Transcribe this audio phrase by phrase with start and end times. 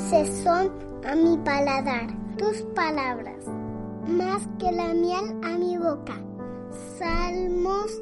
[0.00, 0.72] dulces son
[1.04, 3.44] a mi paladar tus palabras,
[4.06, 6.18] más que la miel a mi boca.
[6.98, 8.00] Salmos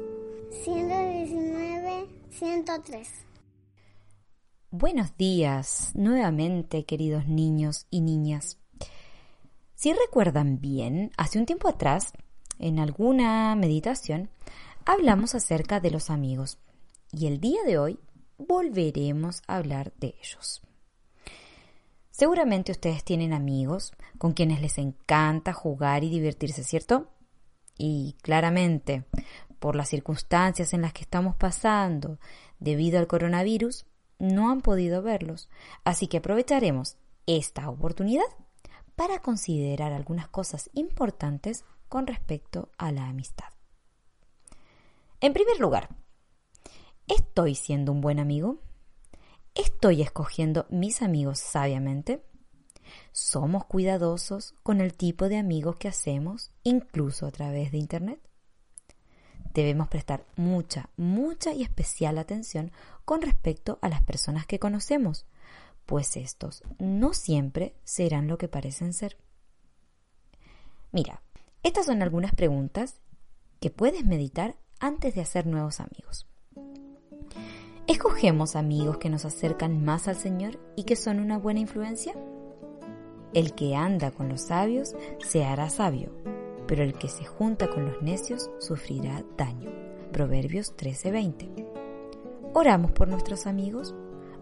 [0.63, 3.09] 119, 103.
[4.71, 8.57] Buenos días nuevamente, queridos niños y niñas.
[9.75, 12.13] Si recuerdan bien, hace un tiempo atrás,
[12.59, 14.29] en alguna meditación,
[14.85, 16.59] hablamos acerca de los amigos
[17.11, 17.99] y el día de hoy
[18.37, 20.61] volveremos a hablar de ellos.
[22.19, 27.07] Seguramente ustedes tienen amigos con quienes les encanta jugar y divertirse, ¿cierto?
[27.77, 29.05] Y claramente,
[29.59, 32.19] por las circunstancias en las que estamos pasando
[32.59, 33.85] debido al coronavirus,
[34.17, 35.47] no han podido verlos,
[35.85, 38.25] así que aprovecharemos esta oportunidad
[38.97, 43.47] para considerar algunas cosas importantes con respecto a la amistad.
[45.21, 45.87] En primer lugar,
[47.07, 48.59] ¿estoy siendo un buen amigo?
[49.59, 52.23] ¿Estoy escogiendo mis amigos sabiamente?
[53.11, 58.21] ¿Somos cuidadosos con el tipo de amigos que hacemos, incluso a través de Internet?
[59.53, 62.71] Debemos prestar mucha, mucha y especial atención
[63.03, 65.25] con respecto a las personas que conocemos,
[65.85, 69.17] pues estos no siempre serán lo que parecen ser.
[70.93, 71.21] Mira,
[71.63, 73.01] estas son algunas preguntas
[73.59, 76.28] que puedes meditar antes de hacer nuevos amigos.
[77.99, 82.15] ¿Escogemos amigos que nos acercan más al Señor y que son una buena influencia?
[83.33, 86.09] El que anda con los sabios se hará sabio,
[86.65, 89.69] pero el que se junta con los necios sufrirá daño.
[90.13, 91.49] Proverbios 13:20.
[92.53, 93.93] ¿Oramos por nuestros amigos?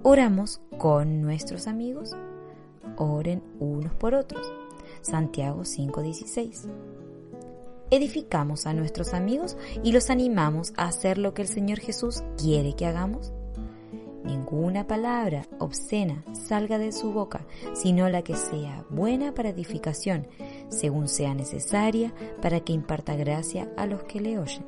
[0.04, 2.16] ¿Oramos con nuestros amigos?
[2.96, 4.54] Oren unos por otros.
[5.02, 6.68] Santiago 5:16.
[7.90, 12.76] ¿Edificamos a nuestros amigos y los animamos a hacer lo que el Señor Jesús quiere
[12.76, 13.34] que hagamos?
[14.28, 20.28] Ninguna palabra obscena salga de su boca, sino la que sea buena para edificación,
[20.68, 24.66] según sea necesaria, para que imparta gracia a los que le oyen.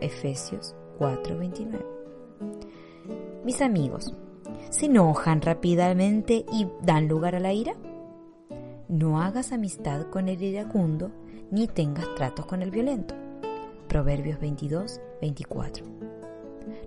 [0.00, 1.84] Efesios 4:29.
[3.44, 4.14] Mis amigos,
[4.70, 7.74] ¿se enojan rápidamente y dan lugar a la ira?
[8.88, 11.10] No hagas amistad con el iracundo,
[11.50, 13.14] ni tengas tratos con el violento.
[13.88, 16.11] Proverbios 22, 24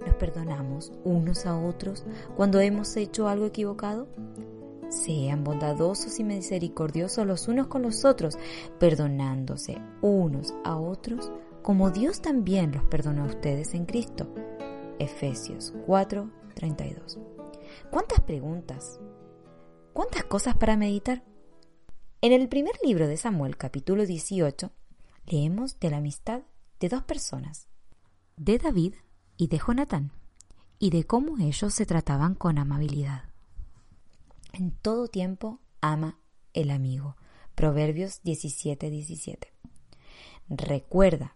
[0.05, 2.05] nos perdonamos unos a otros
[2.35, 4.07] cuando hemos hecho algo equivocado?
[4.89, 8.37] Sean bondadosos y misericordiosos los unos con los otros,
[8.79, 11.31] perdonándose unos a otros
[11.65, 14.27] como Dios también los perdonó a ustedes en Cristo.
[14.99, 17.17] Efesios 4, 32.
[17.89, 18.99] ¿Cuántas preguntas?
[19.91, 21.23] ¿Cuántas cosas para meditar?
[22.21, 24.69] En el primer libro de Samuel, capítulo 18,
[25.25, 26.43] leemos de la amistad
[26.79, 27.67] de dos personas,
[28.37, 28.93] de David
[29.37, 30.11] y de Jonatán,
[30.79, 33.23] y de cómo ellos se trataban con amabilidad.
[34.53, 36.19] En todo tiempo ama
[36.53, 37.17] el amigo.
[37.55, 39.53] Proverbios 17, 17.
[40.49, 41.35] Recuerda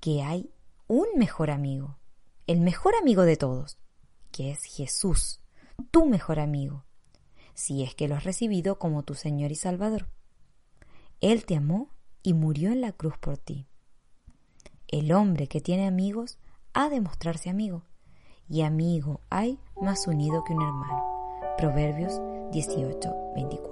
[0.00, 0.50] que hay
[0.88, 1.98] un mejor amigo,
[2.46, 3.78] el mejor amigo de todos,
[4.30, 5.40] que es Jesús,
[5.90, 6.84] tu mejor amigo,
[7.54, 10.08] si es que lo has recibido como tu Señor y Salvador.
[11.20, 11.90] Él te amó
[12.22, 13.66] y murió en la cruz por ti.
[14.88, 16.38] El hombre que tiene amigos
[16.74, 17.82] ha de mostrarse amigo,
[18.48, 21.02] y amigo hay más unido que un hermano.
[21.58, 22.20] Proverbios
[22.52, 23.71] 18, 24.